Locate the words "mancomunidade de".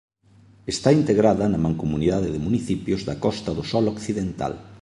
1.65-2.43